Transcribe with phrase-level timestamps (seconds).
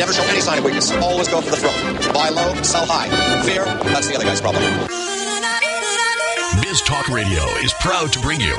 [0.00, 0.90] Never show any sign of weakness.
[0.92, 1.74] Always go for the throat.
[2.14, 3.10] Buy low, sell high.
[3.44, 4.64] Fear, that's the other guy's problem.
[6.64, 8.56] Biz Talk Radio is proud to bring you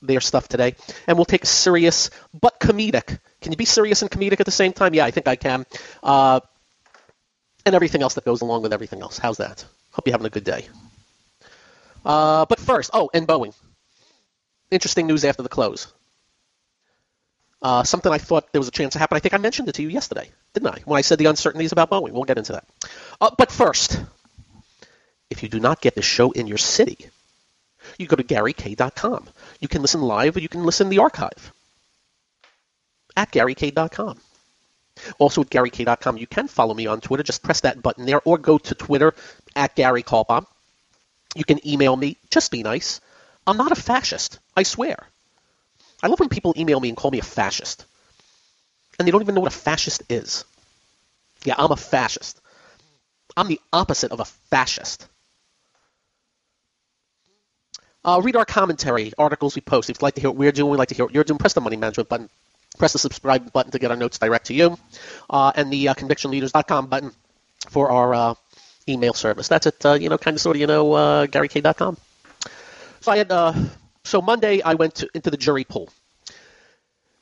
[0.02, 3.20] their stuff today, and we'll take a serious but comedic.
[3.42, 4.96] Can you be serious and comedic at the same time?
[4.96, 5.66] Yeah, I think I can.
[6.02, 6.40] Uh,
[7.66, 9.18] and everything else that goes along with everything else.
[9.18, 9.66] How's that?
[9.92, 10.66] Hope you're having a good day.
[12.04, 13.54] Uh, but first, oh, and Boeing.
[14.72, 15.92] Interesting news after the close.
[17.62, 19.16] Uh, something I thought there was a chance to happen.
[19.16, 20.82] I think I mentioned it to you yesterday, didn't I?
[20.86, 22.12] When I said the uncertainties about Boeing.
[22.12, 22.68] We'll get into that.
[23.20, 24.00] Uh, but first,
[25.36, 27.10] if you do not get the show in your city,
[27.98, 29.28] you go to GaryK.com.
[29.60, 31.52] You can listen live or you can listen the archive
[33.18, 34.20] at GaryK.com.
[35.20, 37.24] Also at GaryK.com, you can follow me on Twitter.
[37.24, 39.14] Just press that button there or go to Twitter
[39.58, 40.06] at Gary.
[41.36, 42.18] You can email me.
[42.30, 43.02] Just be nice.
[43.46, 44.40] I'm not a fascist.
[44.56, 45.06] I swear.
[46.02, 47.86] I love when people email me and call me a fascist.
[48.98, 50.46] And they don't even know what a fascist is.
[51.44, 52.40] Yeah, I'm a fascist.
[53.36, 55.10] I'm the opposite of a fascist.
[58.06, 59.90] Uh, read our commentary, articles we post.
[59.90, 61.40] If you'd like to hear what we're doing, we'd like to hear what you're doing,
[61.40, 62.30] press the money management button.
[62.78, 64.78] Press the subscribe button to get our notes direct to you.
[65.28, 67.12] Uh, and the uh, convictionleaders.com button
[67.70, 68.34] for our uh,
[68.88, 69.48] email service.
[69.48, 71.98] That's it, uh, you know, kind of sort of, you know, uh, GaryK.com.
[73.02, 73.54] So I had, uh,
[74.04, 75.90] so Monday I went to, into the jury pool.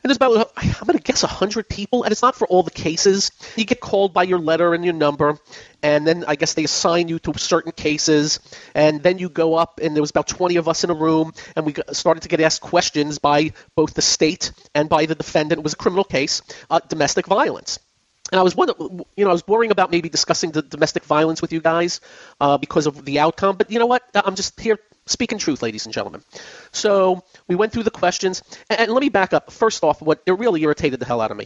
[0.03, 2.71] And there's about, I'm going to guess 100 people, and it's not for all the
[2.71, 3.31] cases.
[3.55, 5.39] You get called by your letter and your number,
[5.81, 8.39] and then I guess they assign you to certain cases,
[8.75, 11.33] and then you go up, and there was about 20 of us in a room,
[11.55, 15.59] and we started to get asked questions by both the state and by the defendant.
[15.59, 17.79] It was a criminal case, uh, domestic violence.
[18.33, 21.39] And I was wondering, you know, I was worrying about maybe discussing the domestic violence
[21.39, 22.01] with you guys
[22.41, 23.57] uh, because of the outcome.
[23.57, 24.01] But you know what?
[24.15, 26.23] I'm just here speaking truth, ladies and gentlemen.
[26.71, 28.41] So we went through the questions,
[28.71, 29.51] and, and let me back up.
[29.51, 31.45] First off, what it really irritated the hell out of me.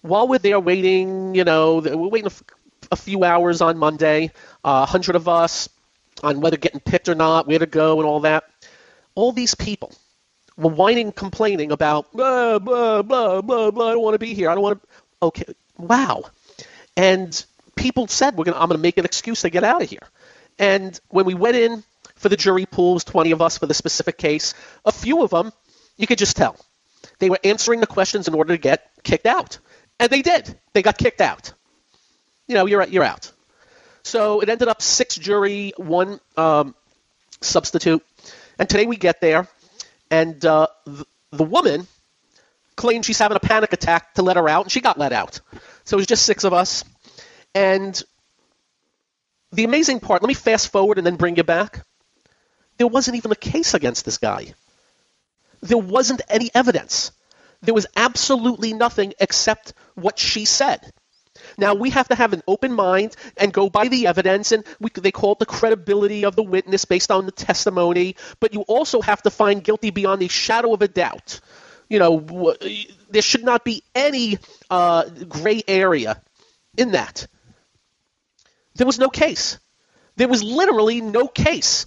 [0.00, 2.32] While we're there waiting, you know, we're waiting
[2.90, 4.30] a, few hours on Monday,
[4.64, 5.68] a uh, hundred of us
[6.22, 8.44] on whether getting picked or not, where to go, and all that.
[9.14, 9.92] All these people
[10.56, 13.88] were whining, complaining about blah blah blah blah blah.
[13.88, 14.48] I don't want to be here.
[14.48, 14.88] I don't want to.
[15.22, 15.44] Okay,
[15.88, 16.24] wow.
[16.96, 17.44] And
[17.76, 20.06] people said, we're gonna, I'm going to make an excuse to get out of here.
[20.58, 21.82] And when we went in
[22.16, 24.54] for the jury pools, 20 of us for the specific case,
[24.84, 25.52] a few of them,
[25.96, 26.56] you could just tell.
[27.18, 29.58] They were answering the questions in order to get kicked out.
[29.98, 30.58] And they did.
[30.72, 31.52] They got kicked out.
[32.46, 33.30] You know, you're, you're out.
[34.02, 36.74] So it ended up six jury, one um,
[37.40, 38.04] substitute.
[38.58, 39.48] And today we get there,
[40.10, 41.86] and uh, the, the woman
[42.76, 45.40] claimed she's having a panic attack to let her out, and she got let out.
[45.84, 46.84] So it was just six of us.
[47.54, 48.02] And
[49.52, 51.84] the amazing part, let me fast forward and then bring you back.
[52.78, 54.54] There wasn't even a case against this guy.
[55.60, 57.12] There wasn't any evidence.
[57.60, 60.90] There was absolutely nothing except what she said.
[61.56, 64.90] Now we have to have an open mind and go by the evidence, and we,
[64.94, 68.16] they call it the credibility of the witness based on the testimony.
[68.40, 71.40] But you also have to find guilty beyond the shadow of a doubt
[71.92, 72.56] you know,
[73.10, 74.38] there should not be any
[74.70, 76.22] uh, gray area
[76.78, 77.26] in that.
[78.76, 79.58] There was no case.
[80.16, 81.86] There was literally no case.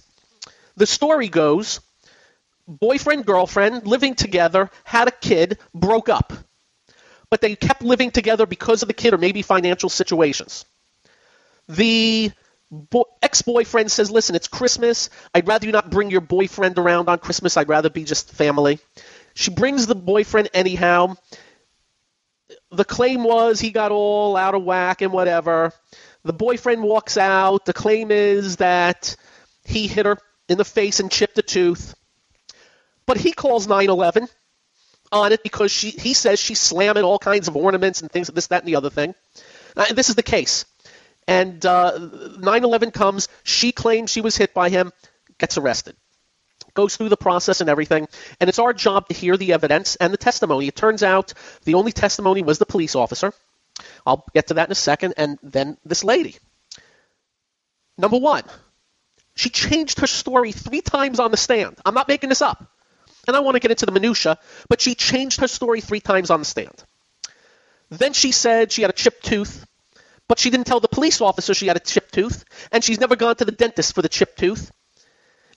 [0.76, 1.80] The story goes
[2.68, 6.32] boyfriend, girlfriend, living together, had a kid, broke up.
[7.28, 10.64] But they kept living together because of the kid or maybe financial situations.
[11.68, 12.30] The
[12.70, 15.10] bo- ex boyfriend says, Listen, it's Christmas.
[15.34, 17.56] I'd rather you not bring your boyfriend around on Christmas.
[17.56, 18.78] I'd rather be just family.
[19.36, 21.16] She brings the boyfriend anyhow.
[22.70, 25.74] The claim was he got all out of whack and whatever.
[26.24, 27.66] The boyfriend walks out.
[27.66, 29.14] The claim is that
[29.66, 30.16] he hit her
[30.48, 31.94] in the face and chipped a tooth.
[33.04, 34.26] But he calls 911
[35.12, 38.46] on it because she, he says she's slamming all kinds of ornaments and things, this,
[38.46, 39.14] that, and the other thing.
[39.76, 40.64] Uh, and this is the case.
[41.28, 43.28] And uh, 911 comes.
[43.44, 44.92] She claims she was hit by him,
[45.38, 45.94] gets arrested.
[46.76, 48.06] Goes through the process and everything,
[48.38, 50.68] and it's our job to hear the evidence and the testimony.
[50.68, 51.32] It turns out
[51.64, 53.32] the only testimony was the police officer.
[54.06, 56.36] I'll get to that in a second, and then this lady.
[57.98, 58.44] Number one,
[59.34, 61.76] she changed her story three times on the stand.
[61.84, 62.64] I'm not making this up.
[63.26, 64.38] And I want to get into the minutia,
[64.68, 66.84] but she changed her story three times on the stand.
[67.90, 69.66] Then she said she had a chipped tooth,
[70.28, 73.16] but she didn't tell the police officer she had a chipped tooth, and she's never
[73.16, 74.70] gone to the dentist for the chipped tooth,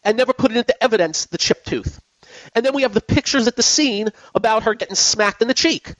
[0.03, 2.01] and never put it into evidence, the chipped tooth.
[2.55, 5.53] And then we have the pictures at the scene about her getting smacked in the
[5.53, 5.93] cheek.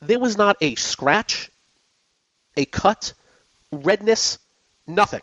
[0.00, 1.50] There was not a scratch,
[2.56, 3.14] a cut,
[3.72, 4.38] redness,
[4.86, 5.22] nothing.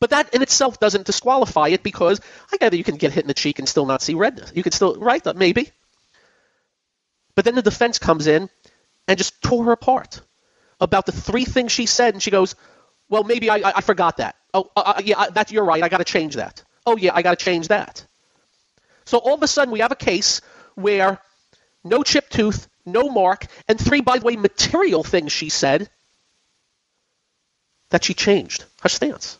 [0.00, 2.20] But that in itself doesn't disqualify it because
[2.52, 4.52] I gather you can get hit in the cheek and still not see redness.
[4.54, 5.22] You can still, right?
[5.22, 5.70] That maybe.
[7.34, 8.48] But then the defense comes in
[9.06, 10.20] and just tore her apart
[10.80, 12.54] about the three things she said, and she goes,
[13.08, 14.36] "Well, maybe I, I, forgot that.
[14.52, 15.82] Oh, uh, uh yeah, that's you're right.
[15.82, 16.62] I got to change that.
[16.86, 18.06] Oh, yeah, I got to change that."
[19.04, 20.40] So all of a sudden, we have a case
[20.74, 21.20] where
[21.84, 25.90] no chip tooth, no mark, and three, by the way, material things she said
[27.90, 29.38] that she changed her stance.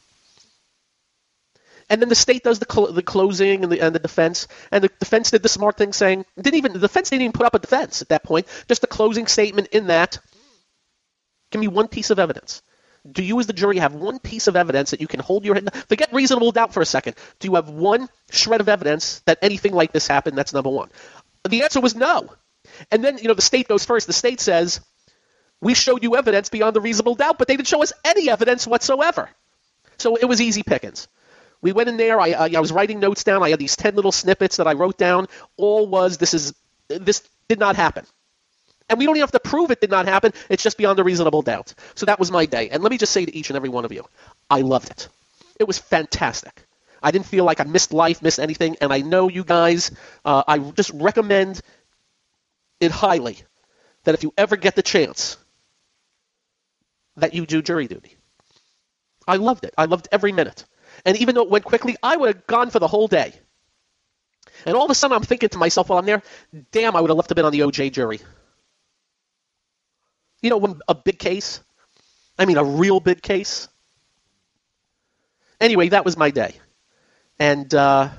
[1.91, 4.82] And then the state does the, cl- the closing and the, and the defense, and
[4.82, 7.55] the defense did the smart thing, saying didn't even the defense didn't even put up
[7.55, 10.19] a defense at that point, just a closing statement in that.
[11.50, 12.62] Give me one piece of evidence.
[13.11, 15.55] Do you, as the jury, have one piece of evidence that you can hold your
[15.55, 15.75] head?
[15.89, 17.17] Forget reasonable doubt for a second.
[17.39, 20.39] Do you have one shred of evidence that anything like this happened?
[20.39, 20.91] That's number one.
[21.47, 22.31] The answer was no.
[22.91, 24.06] And then, you know, the state goes first.
[24.06, 24.81] The state says,
[25.61, 28.67] we showed you evidence beyond the reasonable doubt, but they didn't show us any evidence
[28.67, 29.29] whatsoever.
[29.99, 31.09] So it was easy pickings.
[31.61, 32.21] We went in there.
[32.21, 33.43] I, I, I was writing notes down.
[33.43, 35.29] I had these ten little snippets that I wrote down.
[35.57, 36.53] All was this is
[36.89, 38.05] this did not happen.
[38.89, 40.33] And we don't even have to prove it did not happen.
[40.51, 41.75] It's just beyond a reasonable doubt.
[41.95, 42.69] So that was my day.
[42.69, 44.05] And let me just say to each and every one of you,
[44.51, 45.09] I loved it.
[45.59, 46.65] It was fantastic.
[47.03, 48.77] I didn't feel like I missed life, missed anything.
[48.81, 49.91] And I know you guys,
[50.25, 51.61] uh, I just recommend
[52.81, 53.39] it highly
[54.05, 55.39] that if you ever get the chance,
[57.17, 58.17] that you do jury duty.
[59.27, 59.75] I loved it.
[59.79, 60.65] I loved every minute.
[61.05, 63.33] And even though it went quickly, I would have gone for the whole day.
[64.67, 66.23] And all of a sudden, I'm thinking to myself while I'm there,
[66.73, 68.21] damn, I would have left a bit on the OJ jury.
[70.44, 71.61] You know, a big case,
[72.38, 73.67] I mean, a real big case.
[75.58, 76.55] Anyway, that was my day.
[77.38, 78.11] And uh,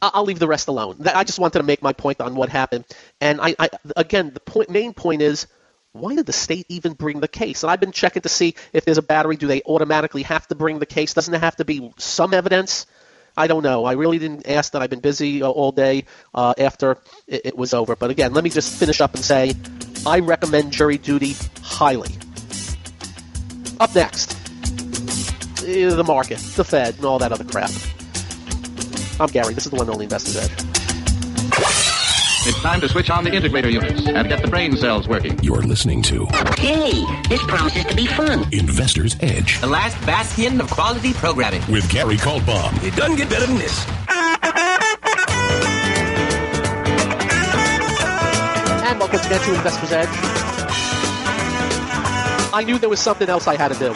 [0.00, 1.04] I'll leave the rest alone.
[1.12, 2.84] I just wanted to make my point on what happened.
[3.20, 5.48] And I, I again, the point, main point is
[5.90, 7.64] why did the state even bring the case?
[7.64, 9.34] And I've been checking to see if there's a battery.
[9.34, 11.12] Do they automatically have to bring the case?
[11.12, 12.86] Doesn't it have to be some evidence?
[13.36, 13.84] I don't know.
[13.84, 14.82] I really didn't ask that.
[14.82, 16.04] I've been busy uh, all day
[16.34, 17.96] uh, after it, it was over.
[17.96, 19.54] But again, let me just finish up and say
[20.06, 22.10] I recommend jury duty highly.
[23.80, 24.32] Up next,
[25.66, 27.70] eh, the market, the Fed, and all that other crap.
[29.20, 29.54] I'm Gary.
[29.54, 30.64] This is the one and only Investor's Edge.
[32.46, 35.38] It's time to switch on the integrator units and get the brain cells working.
[35.42, 36.24] You're listening to
[36.56, 38.46] Hey, this promises to be fun.
[38.52, 41.60] Investor's Edge The last bastion of quality programming.
[41.70, 42.82] with Gary Kaltbaum.
[42.84, 43.84] It doesn't get better than this.
[49.08, 50.08] To to Investor's Edge.
[52.52, 53.94] I knew there was something else I had to do.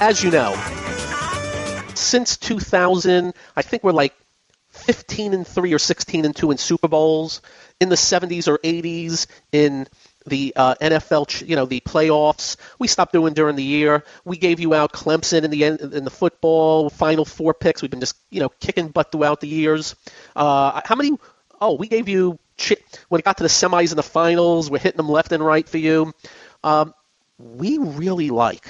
[0.00, 0.54] As you know,
[1.94, 4.14] since 2000, I think we're like
[4.70, 7.42] 15 and 3 or 16 and 2 in Super Bowls.
[7.80, 9.86] In the 70s or 80s, in
[10.24, 12.56] the uh, NFL, you know, the playoffs.
[12.78, 14.04] We stopped doing during the year.
[14.24, 17.82] We gave you out Clemson in the end, in the football Final Four picks.
[17.82, 19.94] We've been just you know kicking butt throughout the years.
[20.34, 21.12] Uh, how many?
[21.60, 22.38] Oh, we gave you
[23.08, 24.70] when it got to the semis and the finals.
[24.70, 26.12] We're hitting them left and right for you.
[26.64, 26.94] Um,
[27.38, 28.66] we really like.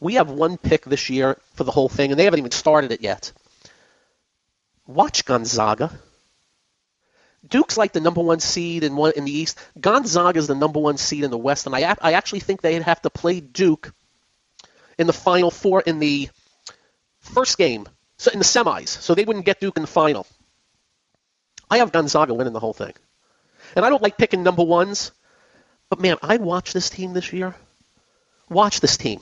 [0.00, 2.92] We have one pick this year for the whole thing, and they haven't even started
[2.92, 3.32] it yet.
[4.86, 5.90] Watch Gonzaga.
[7.48, 9.58] Duke's like the number one seed in one in the East.
[9.80, 12.82] Gonzaga is the number one seed in the West, and I I actually think they'd
[12.82, 13.92] have to play Duke
[14.98, 16.28] in the Final Four in the
[17.20, 20.26] first game, so in the semis, so they wouldn't get Duke in the final.
[21.70, 22.94] I have Gonzaga winning the whole thing,
[23.74, 25.12] and I don't like picking number ones,
[25.90, 27.54] but man, I watch this team this year.
[28.48, 29.20] Watch this team,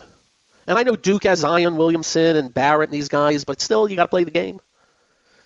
[0.67, 3.97] and I know Duke has Zion Williamson and Barrett and these guys, but still, you
[3.97, 4.61] got to play the game.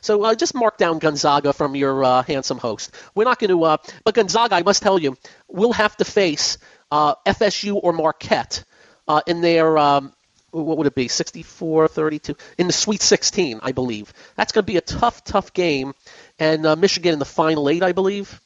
[0.00, 2.94] So uh, just mark down Gonzaga from your uh, handsome host.
[3.14, 5.16] We're not going to, uh, but Gonzaga, I must tell you,
[5.48, 6.58] will have to face
[6.90, 8.64] uh, FSU or Marquette
[9.06, 10.12] uh, in their, um,
[10.50, 14.12] what would it be, 64 32, in the Sweet 16, I believe.
[14.36, 15.94] That's going to be a tough, tough game.
[16.38, 18.40] And uh, Michigan in the Final Eight, I believe.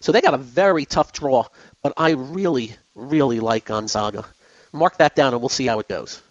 [0.00, 1.46] So they got a very tough draw,
[1.82, 4.24] but I really, really like Gonzaga.
[4.72, 6.22] Mark that down and we'll see how it goes.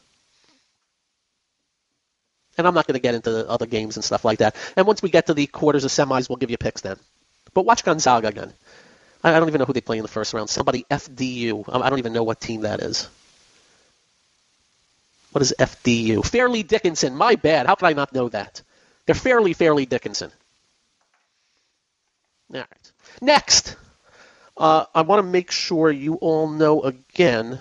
[2.58, 4.56] And I'm not going to get into the other games and stuff like that.
[4.78, 6.98] And once we get to the quarters or semis, we'll give you picks then.
[7.54, 8.54] But watch Gonzaga again.
[9.24, 10.50] I, don't even know who they play in the first round.
[10.50, 11.68] Somebody FDU.
[11.68, 13.10] I don't even know what team that is.
[15.32, 16.26] What is FDU?
[16.26, 17.16] Fairleigh Dickinson.
[17.16, 17.66] My bad.
[17.66, 18.62] How could I not know that?
[19.06, 20.32] They're Fairleigh Fairleigh Dickinson.
[22.54, 22.85] All right.
[23.22, 23.76] Next,
[24.58, 27.60] uh, I want to make sure you all know again.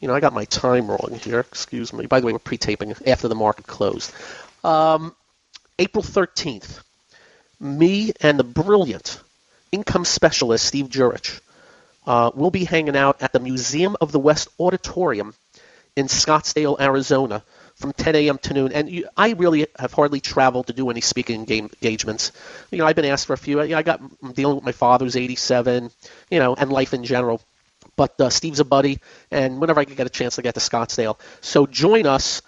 [0.00, 1.40] You know, I got my time wrong here.
[1.40, 2.06] Excuse me.
[2.06, 4.12] By the way, we're pre-taping after the market closed.
[4.64, 5.14] Um,
[5.78, 6.80] April 13th,
[7.60, 9.20] me and the brilliant
[9.70, 11.40] income specialist Steve Jurich
[12.06, 15.34] uh, will be hanging out at the Museum of the West Auditorium
[15.96, 17.42] in Scottsdale, Arizona,
[17.82, 18.38] from 10 a.m.
[18.38, 18.72] to noon.
[18.72, 22.32] And you, I really have hardly traveled to do any speaking engagements.
[22.70, 23.60] You know, I've been asked for a few.
[23.60, 25.90] I got I'm dealing with my father who's 87,
[26.30, 27.42] you know, and life in general.
[27.96, 30.60] But uh, Steve's a buddy, and whenever I can get a chance to get to
[30.60, 32.40] Scottsdale, so join us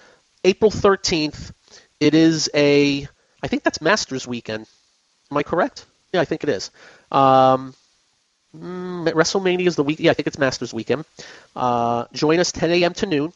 [0.45, 1.53] April 13th.
[2.01, 3.07] It is a,
[3.43, 4.67] I think that's Masters weekend.
[5.31, 5.85] Am I correct?
[6.13, 6.71] Yeah, I think it is.
[7.11, 7.75] Um,
[8.57, 10.01] mm, WrestleMania is the week.
[10.01, 11.05] Yeah, I think it's Masters weekend.
[11.55, 12.95] Uh, join us 10 a.m.
[12.95, 13.33] to noon.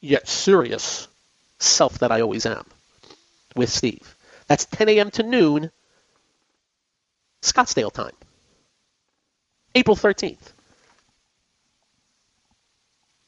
[0.00, 1.08] yet serious
[1.58, 2.66] self that I always am
[3.56, 4.14] with Steve.
[4.46, 5.10] That's 10 a.m.
[5.12, 5.70] to noon,
[7.42, 8.12] Scottsdale time.
[9.74, 10.52] April 13th.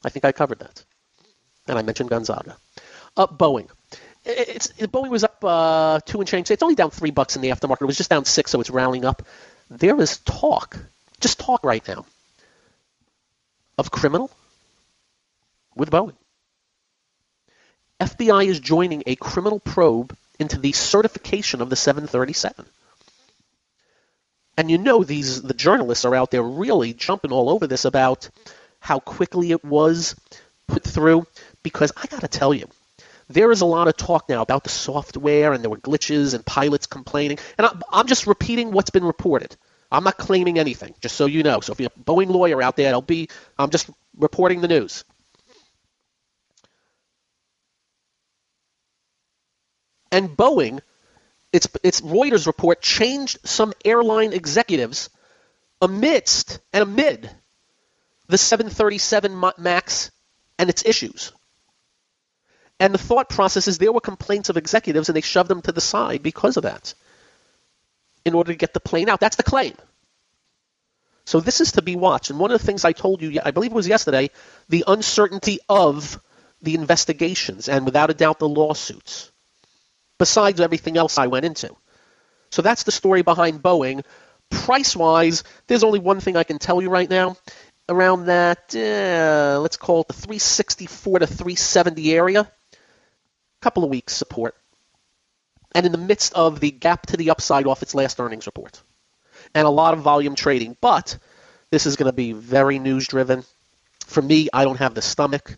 [0.03, 0.83] I think I covered that.
[1.67, 2.57] And I mentioned Gonzaga.
[3.15, 3.69] Uh, Boeing.
[4.25, 6.49] It's, Boeing was up uh, two and change.
[6.49, 7.81] It's only down three bucks in the aftermarket.
[7.81, 9.23] It was just down six, so it's rounding up.
[9.69, 10.77] There is talk,
[11.19, 12.05] just talk right now,
[13.77, 14.31] of criminal
[15.75, 16.15] with Boeing.
[17.99, 22.65] FBI is joining a criminal probe into the certification of the 737.
[24.57, 28.29] And you know these the journalists are out there really jumping all over this about
[28.83, 30.13] how quickly it was
[30.67, 31.25] put through
[31.63, 32.67] because I got to tell you
[33.29, 36.45] there is a lot of talk now about the software and there were glitches and
[36.45, 39.55] pilots complaining and I'm just repeating what's been reported.
[39.89, 41.61] I'm not claiming anything, just so you know.
[41.61, 45.05] So if you're a Boeing lawyer out there, I'll be I'm just reporting the news.
[50.11, 50.81] And Boeing,
[51.53, 55.09] its, its Reuters report changed some airline executives
[55.81, 57.29] amidst and amid
[58.27, 60.11] the 737 MAX
[60.57, 61.31] and its issues.
[62.79, 65.71] And the thought process is there were complaints of executives and they shoved them to
[65.71, 66.93] the side because of that
[68.25, 69.19] in order to get the plane out.
[69.19, 69.75] That's the claim.
[71.25, 72.29] So this is to be watched.
[72.29, 74.29] And one of the things I told you, I believe it was yesterday,
[74.69, 76.19] the uncertainty of
[76.61, 79.31] the investigations and without a doubt the lawsuits
[80.17, 81.75] besides everything else I went into.
[82.51, 84.03] So that's the story behind Boeing.
[84.49, 87.35] Price wise, there's only one thing I can tell you right now.
[87.89, 92.77] Around that, uh, let's call it the 364 to 370 area, a
[93.61, 94.55] couple of weeks support.
[95.75, 98.81] And in the midst of the gap to the upside off its last earnings report.
[99.53, 100.77] And a lot of volume trading.
[100.79, 101.17] But
[101.71, 103.43] this is going to be very news driven.
[104.05, 105.57] For me, I don't have the stomach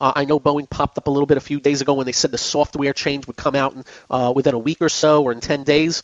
[0.00, 2.12] uh, I know Boeing popped up a little bit a few days ago when they
[2.12, 5.32] said the software change would come out in, uh, within a week or so or
[5.32, 6.02] in 10 days.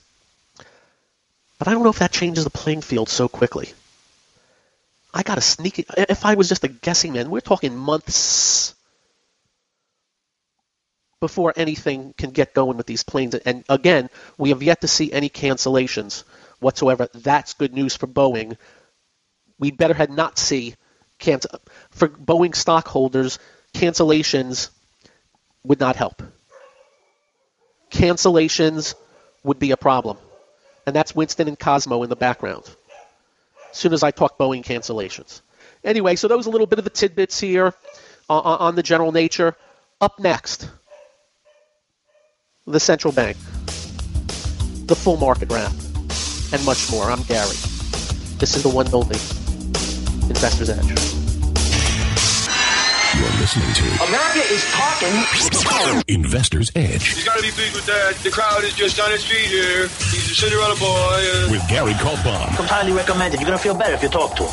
[1.58, 3.72] But I don't know if that changes the playing field so quickly.
[5.14, 5.84] I got a sneaky.
[5.96, 8.74] If I was just a guessing man, we're talking months
[11.20, 13.34] before anything can get going with these planes.
[13.34, 16.24] And again, we have yet to see any cancellations
[16.60, 17.08] whatsoever.
[17.14, 18.56] That's good news for Boeing.
[19.58, 20.74] We better had not see
[21.18, 23.38] cancel for Boeing stockholders
[23.72, 24.70] cancellations
[25.64, 26.22] would not help.
[27.90, 28.94] Cancellations
[29.44, 30.18] would be a problem.
[30.86, 32.64] And that's Winston and Cosmo in the background.
[33.72, 35.40] As soon as I talk Boeing cancellations.
[35.82, 37.74] Anyway, so those a little bit of the tidbits here
[38.28, 39.56] uh, on the general nature.
[40.00, 40.68] Up next,
[42.66, 43.36] the central bank,
[44.86, 45.72] the full market wrap,
[46.52, 47.04] and much more.
[47.04, 47.56] I'm Gary.
[48.38, 49.16] This is the one only
[50.28, 51.11] Investor's Edge.
[53.22, 56.02] You're listening to America is talking.
[56.08, 58.16] Investor's Edge He's gotta be pleased with that.
[58.16, 59.82] The crowd is just on his feet here.
[60.10, 60.86] He's a Cinderella boy.
[60.88, 62.58] Uh, with Gary Kaltbaum.
[62.58, 63.38] I'm highly recommended.
[63.38, 64.50] You're gonna feel better if you talk to him.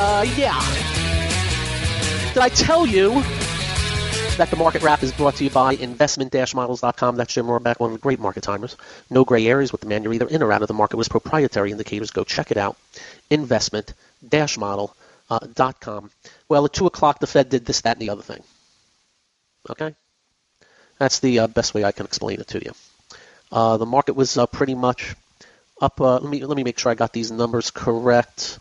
[0.00, 0.58] Uh, yeah.
[2.32, 3.22] Did I tell you
[4.42, 7.14] that the market wrap is brought to you by investment-models.com.
[7.14, 8.76] That's Jim Rohrbach, one of the great market timers.
[9.08, 10.02] No gray areas with the man.
[10.02, 12.10] You're either in or out of the market with proprietary indicators.
[12.10, 12.76] Go check it out.
[13.30, 16.10] Investment-model.com.
[16.48, 18.42] Well, at 2 o'clock, the Fed did this, that, and the other thing.
[19.70, 19.94] Okay?
[20.98, 22.72] That's the uh, best way I can explain it to you.
[23.52, 25.14] Uh, the market was uh, pretty much
[25.80, 26.00] up.
[26.00, 28.58] Uh, let me let me make sure I got these numbers correct.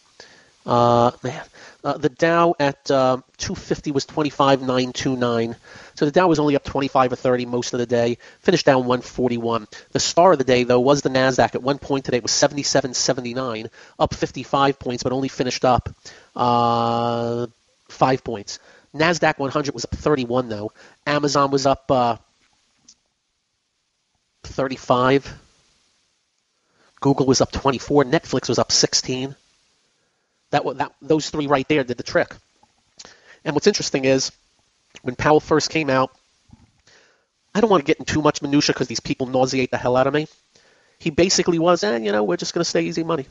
[0.65, 1.44] Uh, man,
[1.84, 5.56] uh, the Dow at 250 was 25,929.
[5.96, 8.18] So the Dow was only up 25 or 30 most of the day.
[8.41, 9.68] Finished down 141.
[9.91, 11.56] The star of the day though was the Nasdaq.
[11.56, 15.89] At one point today it was 77.79, up 55 points, but only finished up
[16.36, 18.60] five points.
[18.96, 20.72] Nasdaq 100 was up 31 though.
[21.08, 21.89] Amazon was up
[24.44, 25.34] 35.
[27.00, 28.03] Google was up 24.
[28.06, 29.36] Netflix was up 16.
[30.51, 32.36] That, that those three right there did the trick.
[33.43, 34.31] And what's interesting is
[35.01, 36.12] when Powell first came out,
[37.53, 39.98] I don't want to get in too much minutia because these people nauseate the hell
[39.98, 40.27] out of me.
[41.00, 43.25] He basically was, and eh, you know, we're just going to stay easy money.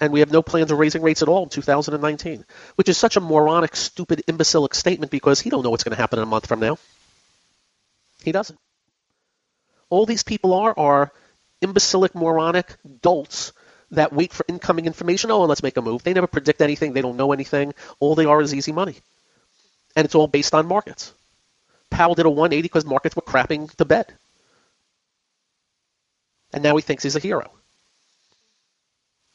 [0.00, 2.44] And we have no plans of raising rates at all in 2019,
[2.76, 6.00] which is such a moronic, stupid, imbecilic statement because he don't know what's going to
[6.00, 6.78] happen in a month from now.
[8.24, 8.58] He doesn't.
[9.90, 11.12] All these people are are
[11.60, 13.52] imbecilic, moronic dolts
[13.92, 15.30] that wait for incoming information.
[15.30, 16.02] Oh, let's make a move.
[16.02, 16.92] They never predict anything.
[16.92, 17.74] They don't know anything.
[18.00, 18.96] All they are is easy money.
[19.94, 21.12] And it's all based on markets.
[21.90, 24.12] Powell did a 180 because markets were crapping to bed.
[26.52, 27.50] And now he thinks he's a hero.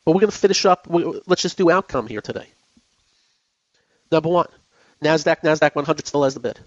[0.06, 0.88] But we're going to finish up.
[0.90, 2.48] Let's just do outcome here today.
[4.12, 4.48] Number one,
[5.04, 6.60] NASDAQ, NASDAQ 100 still has the bid.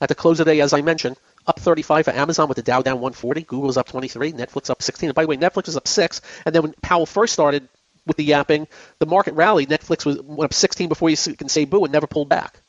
[0.00, 2.62] At the close of the day, as I mentioned, up 35 for Amazon with the
[2.62, 3.42] Dow down 140.
[3.42, 4.32] Google's up 23.
[4.32, 5.10] Netflix up 16.
[5.10, 6.20] And by the way, Netflix is up 6.
[6.44, 7.68] And then when Powell first started
[8.06, 9.68] with the yapping, the market rallied.
[9.68, 12.60] Netflix was, went up 16 before you can say boo and never pulled back.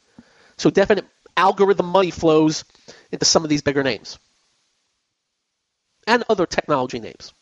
[0.58, 1.06] So definite
[1.36, 2.66] algorithm money flows
[3.12, 4.18] into some of these bigger names
[6.08, 7.34] and other technology names.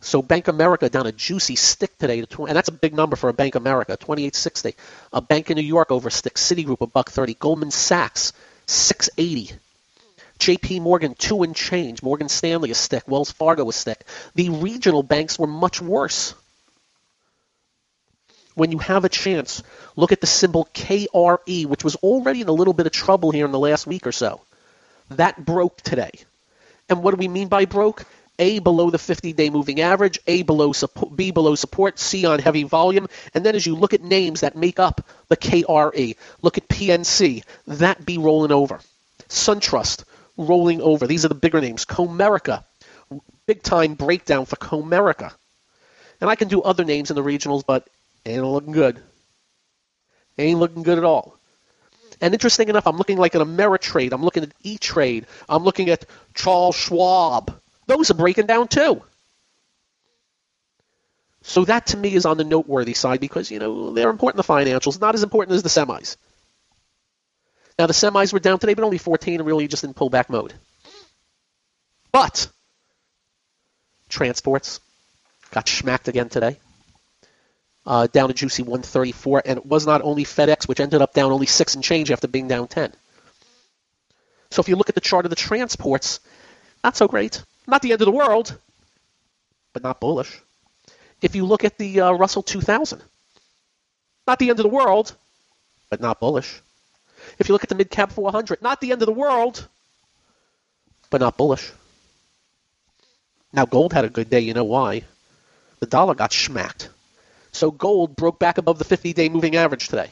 [0.00, 3.34] So Bank America down a juicy stick today, and that's a big number for a
[3.34, 4.74] Bank America, 28.60.
[5.12, 8.32] A Bank in New York over a stick, Citigroup a buck 30, Goldman Sachs
[8.66, 9.58] 680.
[10.42, 12.02] JP Morgan, two and change.
[12.02, 13.04] Morgan Stanley, a stick.
[13.06, 14.02] Wells Fargo, a stick.
[14.34, 16.34] The regional banks were much worse.
[18.56, 19.62] When you have a chance,
[19.94, 23.46] look at the symbol KRE, which was already in a little bit of trouble here
[23.46, 24.40] in the last week or so.
[25.10, 26.10] That broke today.
[26.88, 28.04] And what do we mean by broke?
[28.40, 32.64] A below the 50-day moving average, A below support, B below support, C on heavy
[32.64, 36.66] volume, and then as you look at names that make up the KRE, look at
[36.66, 38.80] PNC, that be rolling over.
[39.28, 40.04] SunTrust,
[40.36, 41.06] rolling over.
[41.06, 41.84] These are the bigger names.
[41.84, 42.64] Comerica,
[43.46, 45.32] big time breakdown for Comerica.
[46.20, 47.88] And I can do other names in the regionals, but
[48.24, 49.00] ain't looking good.
[50.38, 51.36] Ain't looking good at all.
[52.20, 54.12] And interesting enough, I'm looking like an Ameritrade.
[54.12, 55.26] I'm looking at E-Trade.
[55.48, 57.58] I'm looking at Charles Schwab.
[57.86, 59.02] Those are breaking down too.
[61.42, 64.52] So that to me is on the noteworthy side because, you know, they're important, the
[64.52, 66.16] financials, not as important as the semis.
[67.82, 70.54] Now the semis were down today, but only 14 and really just in pullback mode.
[72.12, 72.46] But
[74.08, 74.78] transports
[75.50, 76.58] got smacked again today.
[77.84, 81.32] Uh, down a juicy 134, and it was not only FedEx, which ended up down
[81.32, 82.92] only six and change after being down 10.
[84.52, 86.20] So if you look at the chart of the transports,
[86.84, 87.42] not so great.
[87.66, 88.56] Not the end of the world,
[89.72, 90.40] but not bullish.
[91.20, 93.02] If you look at the uh, Russell 2000,
[94.28, 95.16] not the end of the world,
[95.90, 96.62] but not bullish.
[97.38, 99.68] If you look at the mid cap 400, not the end of the world,
[101.10, 101.72] but not bullish.
[103.52, 104.40] Now, gold had a good day.
[104.40, 105.02] You know why?
[105.80, 106.88] The dollar got smacked.
[107.52, 110.10] So gold broke back above the 50 day moving average today.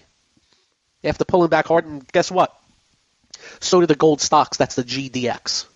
[1.03, 2.55] After pulling back hard, and guess what?
[3.61, 4.59] So did the gold stocks.
[4.59, 5.67] That's the GDX.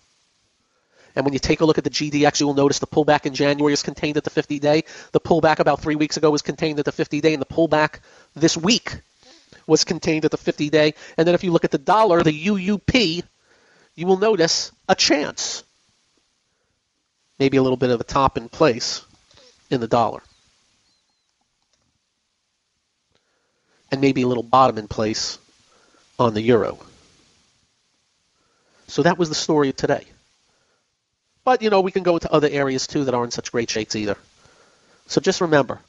[1.15, 3.33] And when you take a look at the GDX, you will notice the pullback in
[3.33, 4.83] January is contained at the 50 day.
[5.13, 7.99] The pullback about three weeks ago was contained at the 50 day, and the pullback
[8.35, 8.97] this week
[9.67, 10.93] was contained at the 50 day.
[11.17, 13.23] And then if you look at the dollar, the UUP,
[13.95, 15.63] you will notice a chance.
[17.39, 19.03] Maybe a little bit of a top in place
[19.69, 20.21] in the dollar.
[23.91, 25.37] And maybe a little bottom in place
[26.19, 26.79] on the euro.
[28.87, 30.05] So that was the story of today.
[31.43, 33.95] But, you know, we can go into other areas too that aren't such great shakes
[33.95, 34.17] either.
[35.07, 35.79] So just remember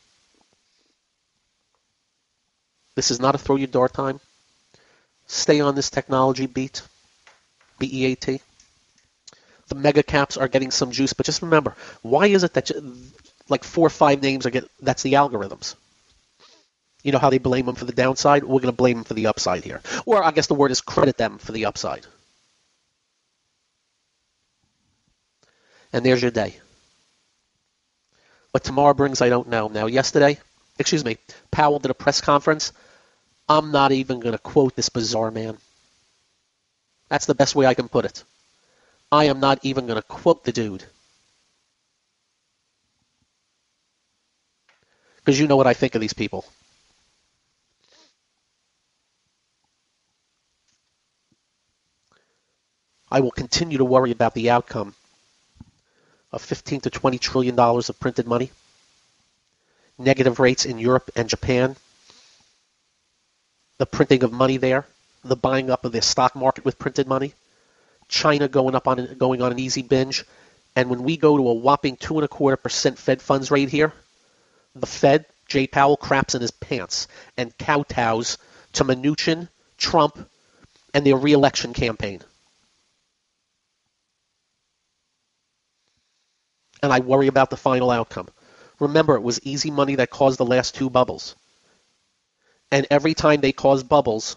[2.96, 4.18] this is not a throw your dart time.
[5.28, 6.82] Stay on this technology beat,
[7.78, 8.40] B E A T.
[9.68, 12.70] The mega caps are getting some juice, but just remember why is it that
[13.48, 15.76] like four or five names are getting that's the algorithms?
[17.02, 18.42] You know how they blame them for the downside?
[18.42, 19.80] We're going to blame them for the upside here.
[20.06, 22.04] Or I guess the word is credit them for the upside.
[25.92, 26.56] And there's your day.
[28.50, 29.68] What tomorrow brings, I don't know.
[29.68, 30.38] Now, yesterday,
[30.80, 31.18] excuse me,
[31.52, 32.72] Powell did a press conference.
[33.48, 35.58] I'm not even going to quote this bizarre man.
[37.08, 38.24] That's the best way I can put it.
[39.12, 40.84] I am not even going to quote the dude.
[45.16, 46.44] Because you know what I think of these people.
[53.10, 54.94] I will continue to worry about the outcome
[56.32, 58.50] of 15 to 20 trillion dollars of printed money,
[59.96, 61.76] negative rates in Europe and Japan,
[63.78, 64.86] the printing of money there,
[65.24, 67.34] the buying up of the stock market with printed money,
[68.08, 70.24] China going up on going on an easy binge,
[70.74, 73.68] and when we go to a whopping two and a quarter percent Fed funds rate
[73.68, 73.92] here,
[74.74, 78.38] the Fed, Jay Powell, craps in his pants and kowtows
[78.74, 80.28] to Mnuchin, Trump,
[80.94, 82.20] and their reelection campaign.
[86.82, 88.28] And I worry about the final outcome.
[88.78, 91.34] Remember, it was easy money that caused the last two bubbles.
[92.70, 94.36] And every time they cause bubbles,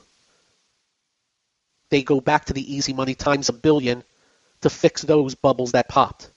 [1.90, 4.04] they go back to the easy money times a billion
[4.62, 6.30] to fix those bubbles that popped.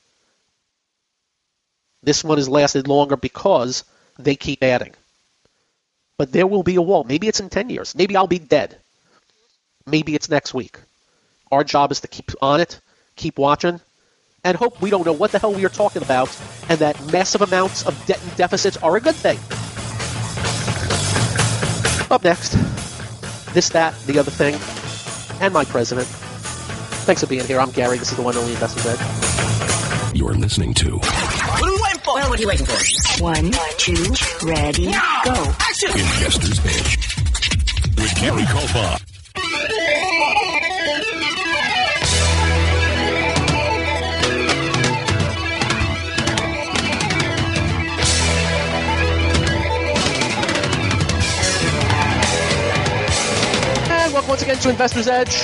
[2.03, 3.85] This one has lasted longer because
[4.19, 4.95] they keep adding.
[6.19, 7.05] But there will be a wall.
[7.05, 7.95] Maybe it's in 10 years.
[7.95, 8.77] Maybe I'll be dead.
[9.87, 10.79] Maybe it's next week.
[11.51, 12.81] Our job is to keep on it,
[13.17, 13.81] keep watching,
[14.45, 16.37] and hope we don't know what the hell we are talking about
[16.69, 19.39] and that massive amounts of debt and deficits are a good thing.
[22.13, 22.53] Up next,
[23.55, 24.55] this, that, the other thing,
[25.41, 26.07] and my president.
[27.07, 27.59] Thanks for being here.
[27.59, 27.97] I'm Gary.
[27.97, 30.15] This is the one only Investors Edge.
[30.15, 32.15] You're listening to What are we waiting for?
[32.15, 33.23] Well, what are you waiting for?
[33.23, 33.95] One, two,
[34.47, 34.93] ready,
[35.25, 35.55] go.
[35.59, 35.89] Action!
[35.89, 37.17] Investors Edge
[37.97, 39.12] with Gary Kaltbaum.
[54.29, 55.35] Once again to Investors Edge.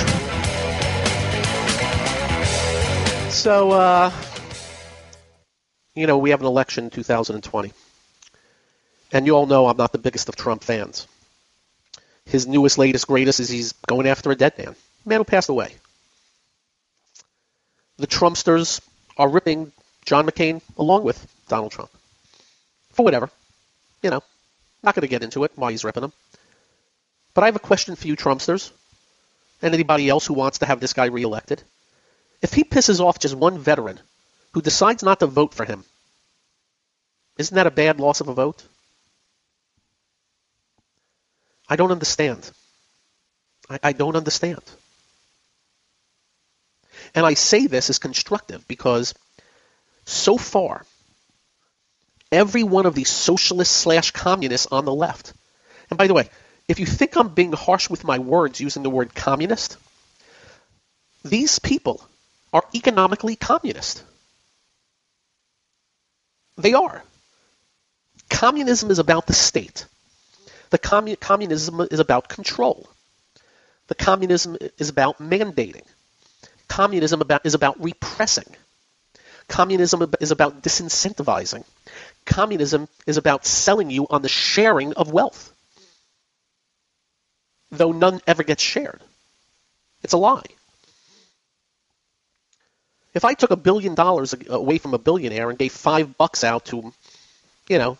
[3.33, 4.12] So, uh,
[5.95, 7.73] you know, we have an election in 2020.
[9.12, 11.07] And you all know I'm not the biggest of Trump fans.
[12.27, 15.49] His newest, latest, greatest is he's going after a dead man, a man who passed
[15.49, 15.75] away.
[17.97, 18.81] The Trumpsters
[19.17, 19.73] are ripping
[20.05, 21.91] John McCain along with Donald Trump.
[22.93, 23.31] For whatever.
[24.03, 24.23] You know,
[24.83, 26.12] not going to get into it why he's ripping him.
[27.35, 28.71] But I have a question for you, Trumpsters,
[29.62, 31.62] and anybody else who wants to have this guy reelected.
[32.43, 34.01] If he pisses off just one veteran
[34.53, 35.85] who decides not to vote for him,
[37.37, 38.62] isn't that a bad loss of a vote?
[41.69, 42.51] I don't understand.
[43.69, 44.62] I, I don't understand.
[47.14, 49.14] And I say this as constructive because
[50.05, 50.85] so far,
[52.33, 55.33] every one of these socialists slash communists on the left,
[55.91, 56.29] and by the way,
[56.69, 59.79] if you think I'm being harsh with my words using the word communist,
[61.25, 62.07] these people
[62.53, 64.05] are economically communist.
[66.59, 67.03] They are.
[68.29, 69.87] Communism is about the state.
[70.71, 72.87] The commun- communism is about control.
[73.87, 75.85] The communism is about mandating.
[76.69, 78.55] Communism about, is about repressing.
[79.49, 81.65] Communism is about disincentivizing.
[82.27, 85.55] Communism is about selling you on the sharing of wealth
[87.71, 89.01] though none ever gets shared.
[90.03, 90.45] It's a lie.
[93.15, 96.67] If I took a billion dollars away from a billionaire and gave five bucks out
[96.67, 96.93] to,
[97.69, 97.99] you know,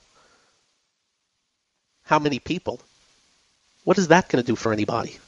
[2.05, 2.81] how many people,
[3.85, 5.19] what is that going to do for anybody?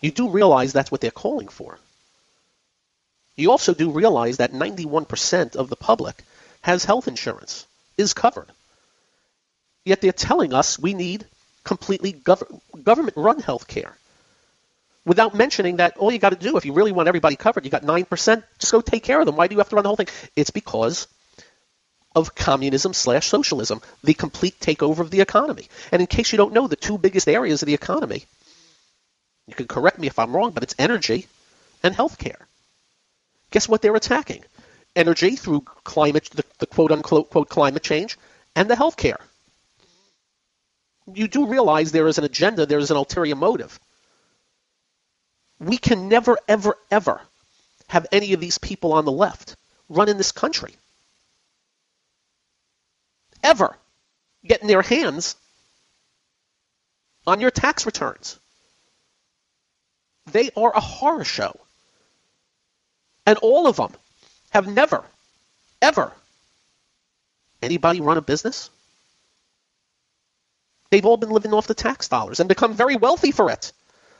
[0.00, 1.78] You do realize that's what they're calling for.
[3.36, 6.22] You also do realize that 91% of the public
[6.60, 8.48] has health insurance, is covered.
[9.84, 11.26] Yet they're telling us we need
[11.64, 13.96] completely gov- government run health care.
[15.06, 17.70] Without mentioning that all you got to do, if you really want everybody covered, you
[17.70, 19.36] got 9%, just go take care of them.
[19.36, 20.08] Why do you have to run the whole thing?
[20.34, 21.06] It's because
[22.14, 25.68] of communism slash socialism, the complete takeover of the economy.
[25.92, 28.24] And in case you don't know, the two biggest areas of the economy,
[29.46, 31.26] you can correct me if I'm wrong, but it's energy
[31.82, 32.40] and healthcare.
[33.50, 34.44] Guess what they're attacking?
[34.96, 38.16] Energy through climate, the, the quote unquote quote climate change,
[38.56, 39.20] and the healthcare.
[41.12, 43.78] You do realize there is an agenda, there is an ulterior motive.
[45.58, 47.20] We can never, ever, ever
[47.88, 49.56] have any of these people on the left
[49.88, 50.74] run in this country
[53.44, 53.76] ever
[54.44, 55.36] getting their hands
[57.26, 58.38] on your tax returns.
[60.32, 61.54] They are a horror show.
[63.26, 63.92] And all of them
[64.50, 65.04] have never,
[65.80, 66.12] ever,
[67.62, 68.70] anybody run a business?
[70.94, 73.72] They've all been living off the tax dollars and become very wealthy for it.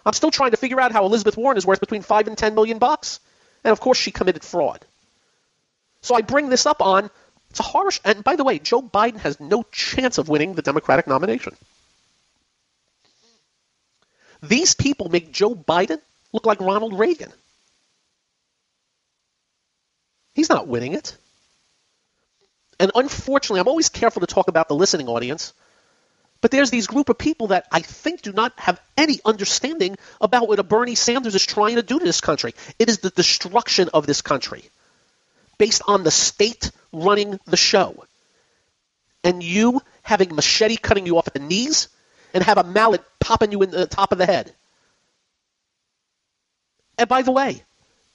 [0.05, 2.57] I'm still trying to figure out how Elizabeth Warren is worth between five and ten
[2.57, 3.21] million bucks.
[3.63, 4.85] And of course, she committed fraud.
[6.01, 7.11] So I bring this up on
[7.51, 8.01] it's a harsh.
[8.05, 11.55] And by the way, Joe Biden has no chance of winning the Democratic nomination.
[14.43, 16.01] These people make Joe Biden
[16.33, 17.31] look like Ronald Reagan.
[20.35, 21.17] He's not winning it.
[22.81, 25.53] And unfortunately, I'm always careful to talk about the listening audience,
[26.45, 30.47] but there's these group of people that I think do not have any understanding about
[30.47, 32.55] what a Bernie Sanders is trying to do to this country.
[32.79, 34.63] It is the destruction of this country
[35.57, 38.05] based on the state running the show.
[39.25, 41.89] And you having machete cutting you off at the knees
[42.35, 44.53] and have a mallet popping you in the top of the head.
[46.99, 47.63] And by the way,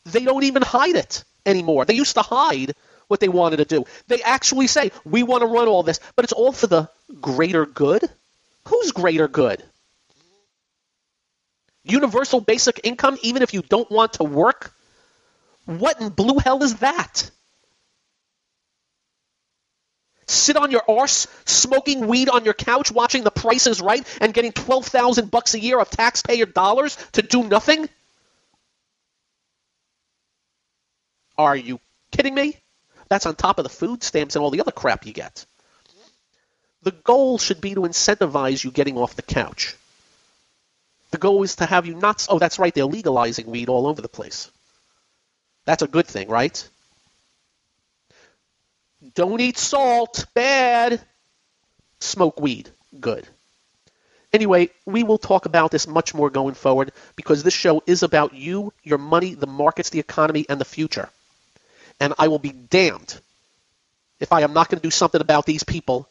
[0.05, 1.85] they don't even hide it anymore.
[1.85, 2.75] They used to hide
[3.09, 3.83] what they wanted to do.
[4.07, 7.65] They actually say, we want to run all this, but it's all for the greater
[7.65, 8.03] good?
[8.67, 9.61] Who's greater good?
[11.83, 14.73] Universal basic income, even if you don't want to work?
[15.65, 17.31] What in blue hell is that?
[20.27, 24.31] Sit on your arse, smoking weed on your couch, watching The Price is Right, and
[24.31, 27.89] getting twelve thousand bucks a year of taxpayer dollars to do nothing?
[31.35, 31.79] Are you
[32.11, 32.57] kidding me?
[33.09, 35.45] That's on top of the food stamps and all the other crap you get.
[36.83, 39.75] The goal should be to incentivize you getting off the couch.
[41.11, 42.27] The goal is to have you not.
[42.29, 44.49] Oh, that's right, they're legalizing weed all over the place.
[45.65, 46.69] That's a good thing, right?
[49.15, 51.01] Don't eat salt, bad.
[51.99, 52.69] Smoke weed,
[52.99, 53.27] good.
[54.31, 58.33] Anyway, we will talk about this much more going forward because this show is about
[58.33, 61.09] you, your money, the markets, the economy, and the future.
[61.99, 63.19] And I will be damned
[64.19, 66.07] if I am not going to do something about these people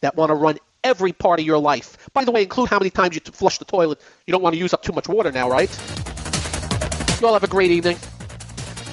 [0.00, 1.96] that want to run every part of your life.
[2.12, 4.00] By the way, include how many times you flush the toilet.
[4.26, 5.70] You don't want to use up too much water now, right?
[7.20, 7.98] You all have a great evening.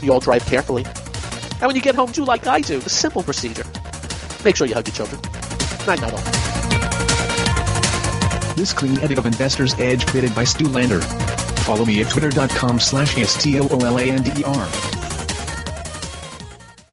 [0.01, 0.83] You all drive carefully.
[0.83, 3.63] And when you get home, do like I do, the simple procedure.
[4.43, 5.21] Make sure you hug your children.
[5.87, 6.21] Night, night all.
[8.55, 11.01] This clean edit of Investor's Edge created by Stoolander.
[11.59, 14.96] Follow me at twitter.com slash S-T-O-O-L-A-N-D-E-R.